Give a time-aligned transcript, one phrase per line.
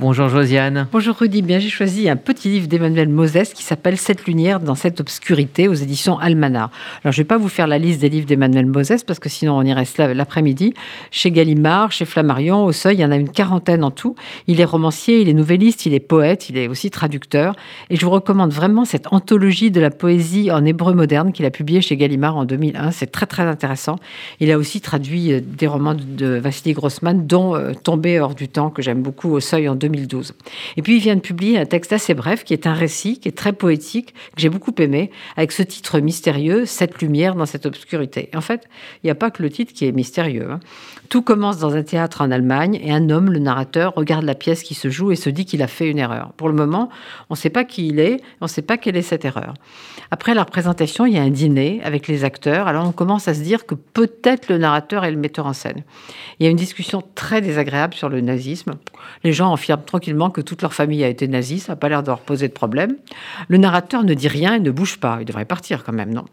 [0.00, 0.86] Bonjour Josiane.
[0.92, 4.76] Bonjour Rudy, bien j'ai choisi un petit livre d'Emmanuel Moses qui s'appelle Cette lumière dans
[4.76, 6.70] cette obscurité aux éditions Almanar.
[7.02, 9.28] Alors je ne vais pas vous faire la liste des livres d'Emmanuel Moses parce que
[9.28, 10.72] sinon on y reste l'après-midi.
[11.10, 14.14] Chez Gallimard, chez Flammarion, au Seuil, il y en a une quarantaine en tout.
[14.46, 17.56] Il est romancier, il est nouvelliste, il est poète, il est aussi traducteur.
[17.90, 21.50] Et je vous recommande vraiment cette anthologie de la poésie en hébreu moderne qu'il a
[21.50, 22.92] publiée chez Gallimard en 2001.
[22.92, 23.96] C'est très très intéressant.
[24.38, 28.46] Il a aussi traduit euh, des romans de Vassili Grossman, dont euh, Tombé hors du
[28.46, 29.87] temps, que j'aime beaucoup au Seuil en 2001.
[29.88, 30.34] 2012.
[30.76, 33.28] Et puis il vient de publier un texte assez bref qui est un récit, qui
[33.28, 37.66] est très poétique, que j'ai beaucoup aimé, avec ce titre mystérieux, Cette lumière dans cette
[37.66, 38.28] obscurité.
[38.34, 38.68] en fait,
[39.02, 40.50] il n'y a pas que le titre qui est mystérieux.
[40.50, 40.60] Hein.
[41.08, 44.62] Tout commence dans un théâtre en Allemagne et un homme, le narrateur, regarde la pièce
[44.62, 46.32] qui se joue et se dit qu'il a fait une erreur.
[46.36, 46.90] Pour le moment,
[47.30, 49.54] on ne sait pas qui il est, on ne sait pas quelle est cette erreur.
[50.10, 52.66] Après la représentation, il y a un dîner avec les acteurs.
[52.66, 55.82] Alors on commence à se dire que peut-être le narrateur est le metteur en scène.
[56.38, 58.72] Il y a une discussion très désagréable sur le nazisme.
[59.24, 61.58] Les gens tranquillement que toute leur famille a été nazie.
[61.58, 62.96] Ça n'a pas l'air de leur poser de problème.
[63.48, 65.18] Le narrateur ne dit rien et ne bouge pas.
[65.20, 66.24] Il devrait partir quand même, non?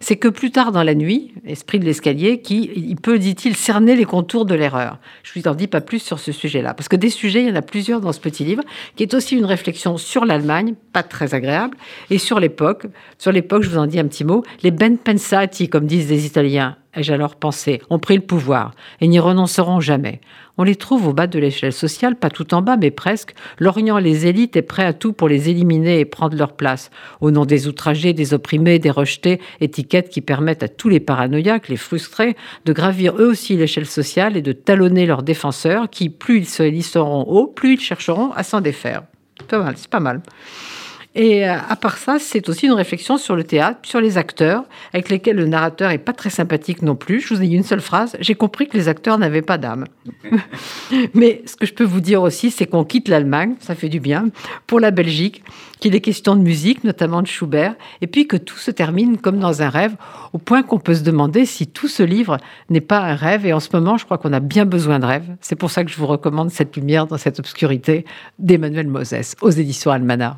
[0.00, 3.96] C'est que plus tard dans la nuit, esprit de l'escalier, qui il peut, dit-il, cerner
[3.96, 4.98] les contours de l'erreur.
[5.22, 6.74] Je ne vous en dis pas plus sur ce sujet-là.
[6.74, 8.62] Parce que des sujets, il y en a plusieurs dans ce petit livre,
[8.96, 11.76] qui est aussi une réflexion sur l'Allemagne, pas très agréable,
[12.10, 12.86] et sur l'époque,
[13.18, 16.26] sur l'époque, je vous en dis un petit mot, les ben pensati, comme disent les
[16.26, 20.20] Italiens, ai-je alors pensé, ont pris le pouvoir et n'y renonceront jamais.
[20.56, 23.34] On les trouve au bas de l'échelle sociale, pas tout en bas, mais presque.
[23.58, 26.90] L'Orient, les élites, est prêt à tout pour les éliminer et prendre leur place.
[27.20, 31.68] Au nom des outragés, des opprimés, des rejetés, étiquettes qui permettent à tous les paranoïaques,
[31.68, 36.38] les frustrés, de gravir eux aussi l'échelle sociale et de talonner leurs défenseurs, qui, plus
[36.38, 39.02] ils se lisseront haut, plus ils chercheront à s'en défaire.
[39.38, 40.22] C'est pas mal, c'est pas mal.
[41.14, 44.64] Et euh, à part ça, c'est aussi une réflexion sur le théâtre, sur les acteurs,
[44.92, 47.20] avec lesquels le narrateur est pas très sympathique non plus.
[47.20, 49.86] Je vous ai dit une seule phrase, j'ai compris que les acteurs n'avaient pas d'âme.
[51.14, 54.00] Mais ce que je peux vous dire aussi, c'est qu'on quitte l'Allemagne, ça fait du
[54.00, 54.28] bien,
[54.66, 55.42] pour la Belgique,
[55.80, 59.38] qu'il est question de musique, notamment de Schubert, et puis que tout se termine comme
[59.38, 59.96] dans un rêve,
[60.32, 62.36] au point qu'on peut se demander si tout ce livre
[62.68, 63.46] n'est pas un rêve.
[63.46, 65.36] Et en ce moment, je crois qu'on a bien besoin de rêve.
[65.40, 68.04] C'est pour ça que je vous recommande cette lumière dans cette obscurité
[68.38, 70.36] d'Emmanuel Moses aux éditions Almanar.